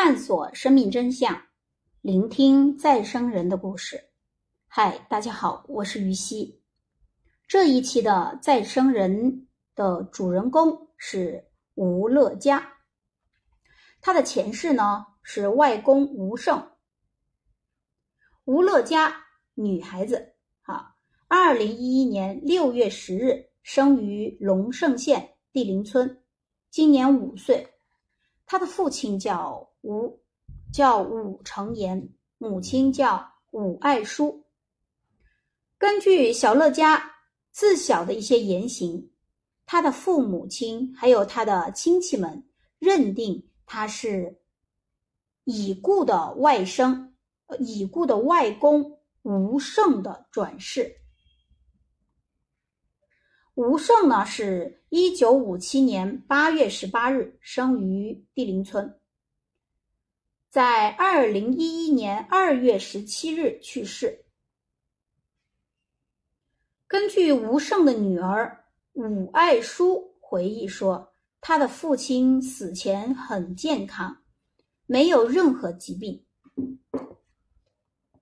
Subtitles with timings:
[0.00, 1.42] 探索生命真相，
[2.02, 4.10] 聆听再生人的故事。
[4.68, 6.62] 嗨，大家好，我是于西。
[7.48, 12.74] 这一期的再生人的主人公是吴乐嘉，
[14.00, 16.70] 他的前世呢是外公吴胜。
[18.44, 20.94] 吴乐嘉，女孩子，啊，
[21.26, 26.22] 二零一一年六月十日生于龙胜县地灵村，
[26.70, 27.74] 今年五岁。
[28.50, 30.18] 他的父亲叫吴，
[30.72, 34.42] 叫武成言，母亲叫武爱书。
[35.76, 37.12] 根据小乐家
[37.50, 39.10] 自小的一些言行，
[39.66, 42.42] 他的父母亲还有他的亲戚们
[42.78, 44.40] 认定他是
[45.44, 47.10] 已故的外甥，
[47.58, 50.96] 已故的外公吴胜的转世。
[53.58, 59.00] 吴胜呢，是一九五七年八月十八日生于地灵村，
[60.48, 64.26] 在二零一一年二月十七日去世。
[66.86, 74.18] 根据吴胜的女儿武爱书回忆说，他的父亲死前很健康，
[74.86, 76.24] 没有任何疾病。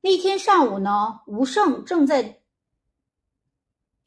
[0.00, 2.40] 那天上午呢，吴胜正在。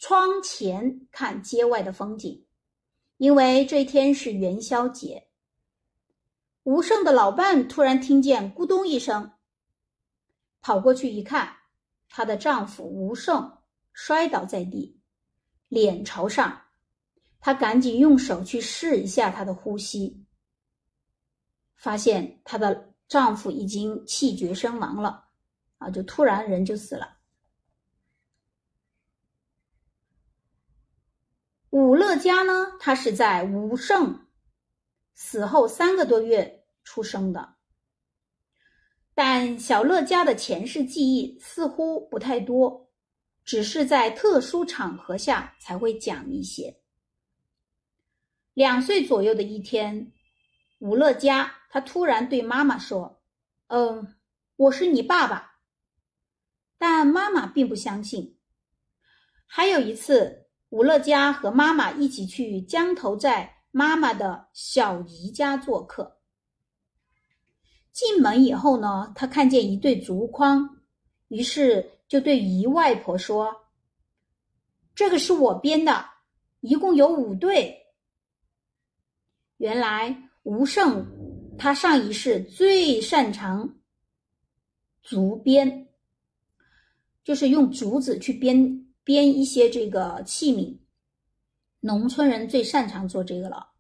[0.09, 2.43] 窗前看街外的风景，
[3.17, 5.27] 因为这天是元宵节。
[6.63, 9.33] 吴胜的老伴突然听见咕咚一声，
[10.61, 11.57] 跑过去一看，
[12.09, 13.59] 她的丈夫吴胜
[13.93, 14.99] 摔倒在地，
[15.67, 16.59] 脸朝上。
[17.39, 20.25] 她赶紧用手去试一下他的呼吸，
[21.75, 25.25] 发现她的丈夫已经气绝身亡了，
[25.77, 27.18] 啊，就突然人就死了。
[31.99, 34.25] 乐嘉呢，他是在吴胜
[35.13, 37.55] 死后三个多月出生的，
[39.13, 42.89] 但小乐嘉的前世记忆似乎不太多，
[43.43, 46.79] 只是在特殊场合下才会讲一些。
[48.53, 50.13] 两岁左右的一天，
[50.79, 53.21] 武乐嘉他突然对妈妈说
[53.67, 54.15] ：“嗯，
[54.55, 55.59] 我是你爸爸。”
[56.79, 58.37] 但妈妈并不相信。
[59.45, 60.48] 还有一次。
[60.69, 66.17] 吴乐家和妈妈一起去江头寨妈妈的小姨家做客。
[67.91, 70.77] 进门以后呢，他看见一对竹筐，
[71.27, 73.53] 于是就对姨外婆说
[74.93, 76.05] ：“这个是我编的，
[76.61, 77.75] 一共有五对。”
[79.57, 81.05] 原来吴胜
[81.57, 83.77] 他上一世最擅长
[85.01, 85.89] 竹编，
[87.23, 88.85] 就是用竹子去编。
[89.09, 90.77] 编一些这个器皿，
[91.79, 93.71] 农村人最擅长做这个了。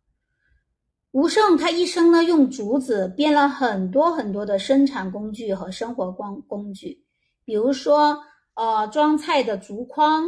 [1.11, 7.05] 吴胜他一生呢，用竹子编了很多很多的生产工具和生活工工具，
[7.45, 8.17] 比如说
[8.55, 10.27] 呃装菜的竹筐，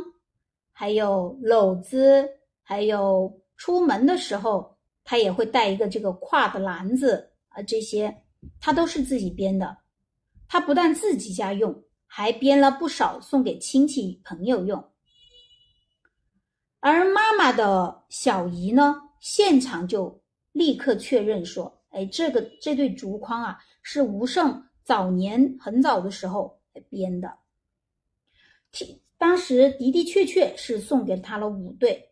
[0.71, 2.29] 还有篓子，
[2.61, 8.15] 还有出门的时候他也会带一个这个挎的篮子啊，这些
[8.59, 9.75] 他都是自己编的。
[10.47, 14.90] 他不但自己家用，还编了不少送给亲戚朋友用。
[16.83, 20.19] 而妈妈的小姨呢，现场就
[20.51, 26.59] 立刻确认说：“哎，这个这对竹筐啊，是吴胜早年很早的时候
[26.89, 27.37] 编的。
[29.19, 32.09] 当时的的确确是送给他了五对。”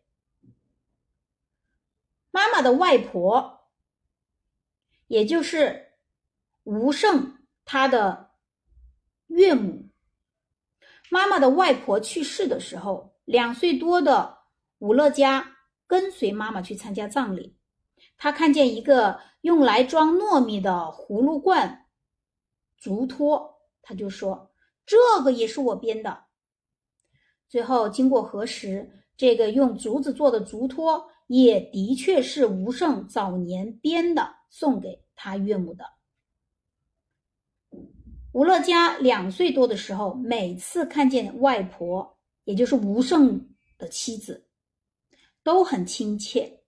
[2.29, 3.61] 妈妈的外婆，
[5.07, 5.93] 也就是
[6.63, 8.29] 吴胜他的
[9.25, 9.89] 岳母，
[11.09, 14.37] 妈妈的外婆去世的时候，两岁多的。
[14.79, 15.55] 武乐家
[15.87, 17.55] 跟随妈妈去参加葬礼，
[18.17, 21.85] 他看见一个用来装糯米的葫芦罐
[22.77, 24.51] 竹托，他就说
[24.85, 26.25] ：“这个也是我编的。”
[27.49, 35.85] 最后经过核实，这个用竹子做的竹托也的确是吴胜早年编的，送给他岳母的。
[38.31, 44.45] 吴乐家两岁多的时候，每次看见外婆，也就是吴胜的妻子。
[45.41, 46.61] 都很亲切，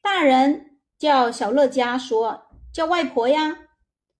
[0.00, 3.58] 大人叫小乐家说叫外婆呀，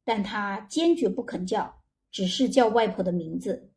[0.04, 3.72] 但他坚决不肯叫，只是叫外婆的名字。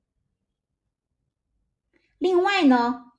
[2.17, 3.11] 另外呢，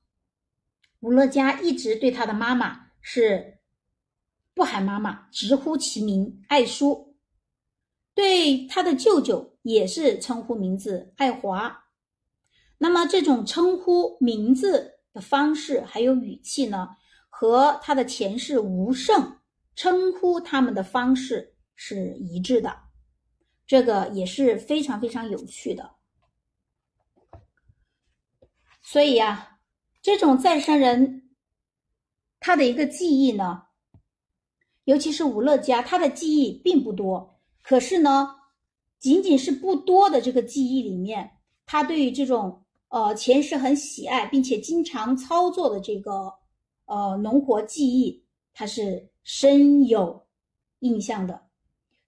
[1.00, 3.60] 吴乐家一直对他的妈妈是
[4.52, 7.16] 不喊妈妈，直呼其名爱叔，
[8.12, 11.84] 对他的舅舅也是称呼名字爱华。
[12.78, 14.95] 那么这种称呼名字。
[15.16, 16.90] 的方式还有语气呢，
[17.30, 19.38] 和他的前世吴胜
[19.74, 22.82] 称呼他们的方式是一致的，
[23.66, 25.92] 这个也是非常非常有趣的。
[28.82, 29.58] 所以呀，
[30.02, 31.30] 这种再生人
[32.38, 33.62] 他的一个记忆呢，
[34.84, 38.36] 尤其是吴乐家，他的记忆并不多，可是呢，
[38.98, 46.32] 仅仅是不多的这个记忆里面，他对于这种呃前世很喜爱并且经常操作的这个
[46.86, 50.20] 呃农活技艺，他是深有
[50.80, 51.40] 印象的。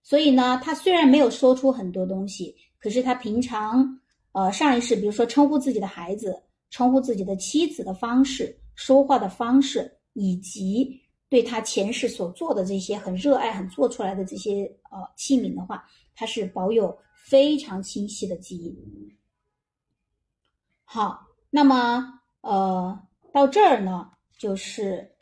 [0.03, 3.99] 所以呢，他虽然没有说出很多东西，可是他平常
[4.33, 6.43] 呃上一世，比如说称呼自己的孩子。
[6.71, 15.83] 称呼自己的妻子的方式、说话的方式，以及对他前世所做的这些很热爱、很做出来的这些呃器皿的话，
[16.15, 16.95] 他是保有
[17.25, 18.79] 非常清晰的记忆。
[20.91, 22.99] 好，那么呃
[23.31, 25.15] 到这儿呢，就是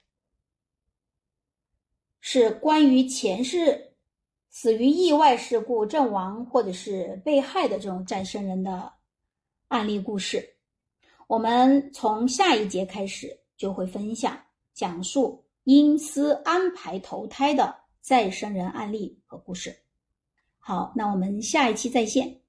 [2.21, 3.93] 是关于前世
[4.49, 8.93] 死于意外事故阵亡或者是被害的这种再生人的
[9.67, 10.57] 案例故事。
[11.27, 14.41] 我们从下一节开始就会分享
[14.73, 19.77] 讲述因私安排投胎的再生人案例和故事。
[20.61, 22.41] 好，那我们下一期再见。